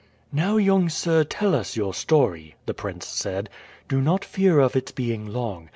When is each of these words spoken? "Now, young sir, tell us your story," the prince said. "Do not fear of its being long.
"Now, 0.33 0.57
young 0.57 0.89
sir, 0.89 1.23
tell 1.23 1.53
us 1.53 1.75
your 1.77 1.93
story," 1.93 2.55
the 2.65 2.73
prince 2.73 3.05
said. 3.05 3.51
"Do 3.87 4.01
not 4.01 4.25
fear 4.25 4.57
of 4.59 4.75
its 4.75 4.91
being 4.91 5.27
long. 5.27 5.69